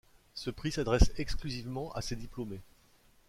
Ce 0.33 0.49
prix 0.49 0.71
s'adresse 0.71 1.11
exclusivement 1.19 1.91
à 1.93 2.01
ses 2.01 2.15
diplômés. 2.15 2.63